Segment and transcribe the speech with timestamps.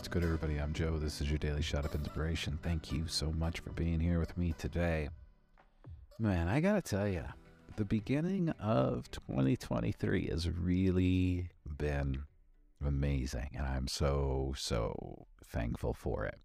[0.00, 0.58] good, everybody?
[0.58, 0.98] I'm Joe.
[0.98, 2.58] This is your daily shot of inspiration.
[2.62, 5.10] Thank you so much for being here with me today.
[6.18, 7.24] Man, I gotta tell you,
[7.76, 12.24] the beginning of 2023 has really been
[12.84, 16.38] amazing, and I'm so, so thankful for it.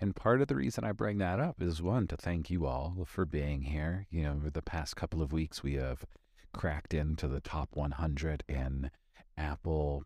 [0.00, 3.04] And part of the reason I bring that up is one, to thank you all
[3.06, 4.06] for being here.
[4.10, 6.04] You know, over the past couple of weeks, we have
[6.52, 8.90] cracked into the top 100 in
[9.36, 10.04] Apple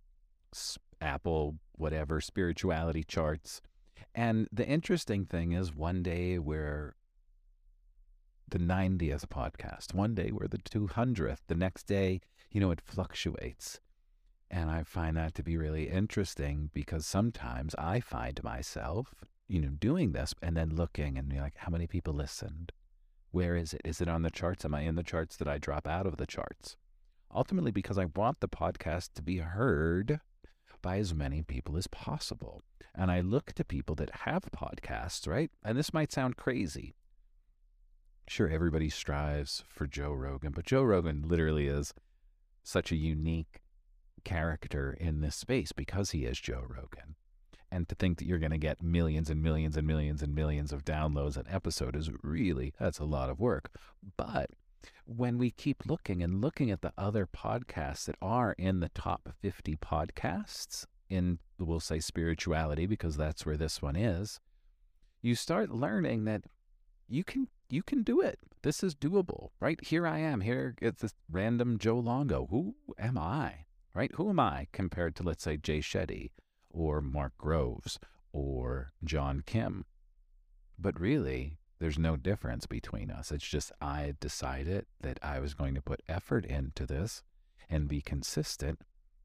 [1.00, 3.60] Apple, whatever, spirituality charts.
[4.14, 6.94] And the interesting thing is, one day we're
[8.48, 13.80] the 90th podcast, one day we're the 200th, the next day, you know, it fluctuates.
[14.50, 19.14] And I find that to be really interesting because sometimes I find myself,
[19.48, 22.70] you know, doing this and then looking and be like, how many people listened?
[23.32, 23.80] Where is it?
[23.84, 24.64] Is it on the charts?
[24.64, 25.36] Am I in the charts?
[25.36, 26.76] Did I drop out of the charts?
[27.34, 30.20] Ultimately, because I want the podcast to be heard
[30.84, 32.62] by as many people as possible.
[32.94, 35.50] And I look to people that have podcasts, right?
[35.64, 36.94] And this might sound crazy.
[38.28, 41.94] Sure, everybody strives for Joe Rogan, but Joe Rogan literally is
[42.62, 43.62] such a unique
[44.24, 47.16] character in this space because he is Joe Rogan.
[47.70, 50.70] And to think that you're going to get millions and millions and millions and millions
[50.70, 53.70] of downloads an episode is really, that's a lot of work.
[54.18, 54.50] But
[55.06, 59.30] when we keep looking and looking at the other podcasts that are in the top
[59.40, 64.40] 50 podcasts in, we'll say, spirituality, because that's where this one is,
[65.22, 66.42] you start learning that
[67.08, 68.38] you can you can do it.
[68.62, 69.82] This is doable, right?
[69.84, 70.40] Here I am.
[70.40, 72.46] Here it's this random Joe Longo.
[72.50, 74.10] Who am I, right?
[74.14, 76.30] Who am I compared to, let's say, Jay Shetty
[76.70, 77.98] or Mark Groves
[78.32, 79.86] or John Kim?
[80.78, 83.30] But really, there's no difference between us.
[83.30, 87.22] It's just I decided that I was going to put effort into this
[87.68, 88.80] and be consistent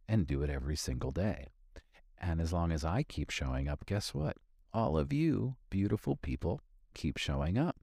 [0.09, 1.51] and do it every single day.
[2.17, 4.35] And as long as I keep showing up, guess what?
[4.73, 6.59] All of you beautiful people
[6.93, 7.77] keep showing up.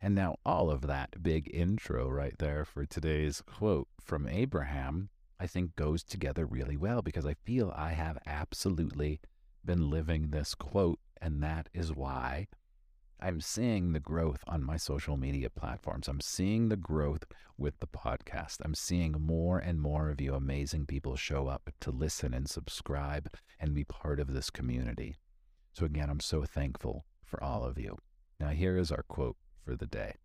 [0.00, 5.46] And now, all of that big intro right there for today's quote from Abraham, I
[5.46, 9.20] think goes together really well because I feel I have absolutely
[9.64, 10.98] been living this quote.
[11.20, 12.48] And that is why
[13.24, 16.08] I'm seeing the growth on my social media platforms.
[16.08, 17.22] I'm seeing the growth
[17.56, 18.56] with the podcast.
[18.64, 23.32] I'm seeing more and more of you amazing people show up to listen and subscribe
[23.60, 25.14] and be part of this community.
[25.72, 27.96] So, again, I'm so thankful for all of you.
[28.40, 30.16] Now, here is our quote for the day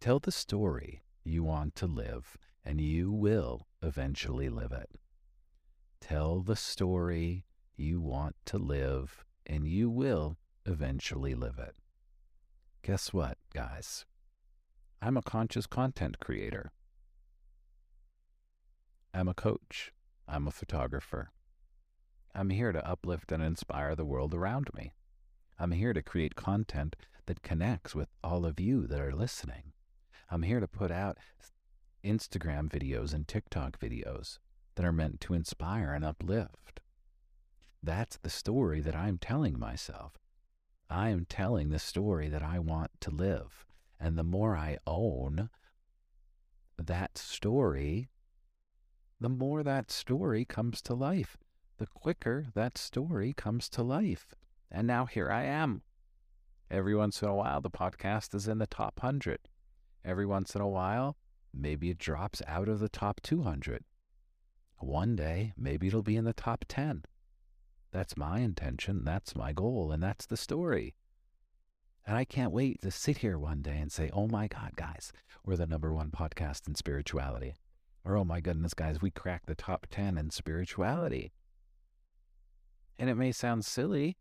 [0.00, 4.90] Tell the story you want to live, and you will eventually live it.
[6.00, 7.46] Tell the story
[7.76, 11.74] you want to live, and you will eventually live it.
[12.82, 14.04] Guess what, guys?
[15.00, 16.72] I'm a conscious content creator.
[19.14, 19.92] I'm a coach.
[20.28, 21.30] I'm a photographer.
[22.34, 24.92] I'm here to uplift and inspire the world around me.
[25.58, 26.94] I'm here to create content
[27.26, 29.72] that connects with all of you that are listening.
[30.30, 31.16] I'm here to put out
[32.04, 34.38] Instagram videos and TikTok videos
[34.76, 36.80] that are meant to inspire and uplift.
[37.82, 40.12] That's the story that I'm telling myself.
[40.90, 43.66] I am telling the story that I want to live.
[44.00, 45.50] And the more I own
[46.78, 48.08] that story,
[49.20, 51.36] the more that story comes to life.
[51.78, 54.34] The quicker that story comes to life.
[54.70, 55.82] And now here I am.
[56.70, 59.40] Every once in a while, the podcast is in the top 100.
[60.04, 61.16] Every once in a while,
[61.52, 63.84] maybe it drops out of the top 200.
[64.78, 67.04] One day, maybe it'll be in the top 10.
[67.90, 69.04] That's my intention.
[69.04, 69.92] That's my goal.
[69.92, 70.94] And that's the story.
[72.06, 75.12] And I can't wait to sit here one day and say, oh my God, guys,
[75.44, 77.54] we're the number one podcast in spirituality.
[78.04, 81.32] Or, oh my goodness, guys, we cracked the top 10 in spirituality.
[82.98, 84.16] And it may sound silly,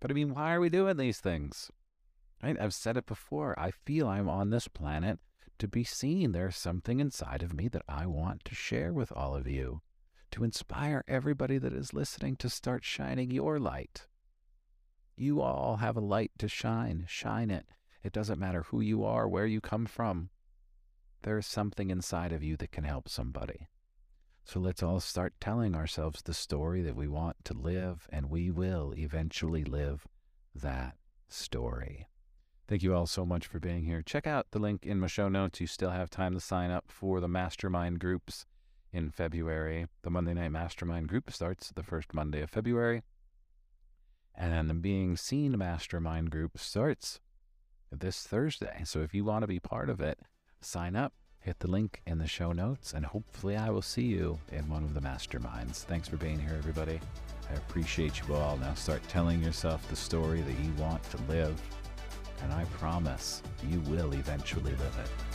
[0.00, 1.70] but I mean, why are we doing these things?
[2.42, 2.58] Right?
[2.58, 3.58] I've said it before.
[3.58, 5.18] I feel I'm on this planet
[5.58, 6.32] to be seen.
[6.32, 9.82] There's something inside of me that I want to share with all of you
[10.32, 14.06] to inspire everybody that is listening to start shining your light.
[15.16, 17.04] You all have a light to shine.
[17.06, 17.66] Shine it.
[18.02, 20.30] It doesn't matter who you are, where you come from.
[21.22, 23.68] There is something inside of you that can help somebody.
[24.44, 28.50] So let's all start telling ourselves the story that we want to live, and we
[28.50, 30.08] will eventually live
[30.54, 30.96] that
[31.28, 32.08] story.
[32.66, 34.02] Thank you all so much for being here.
[34.02, 35.60] Check out the link in my show notes.
[35.60, 38.46] You still have time to sign up for the mastermind groups
[38.92, 39.86] in February.
[40.02, 43.02] The Monday Night Mastermind group starts the first Monday of February.
[44.34, 47.20] And the Being Seen Mastermind group starts
[47.90, 48.82] this Thursday.
[48.84, 50.18] So if you want to be part of it,
[50.60, 51.12] sign up
[51.42, 54.84] hit the link in the show notes, and hopefully, I will see you in one
[54.84, 55.84] of the masterminds.
[55.84, 57.00] Thanks for being here, everybody.
[57.50, 58.56] I appreciate you all.
[58.56, 61.60] Now start telling yourself the story that you want to live,
[62.42, 65.31] and I promise you will eventually live it.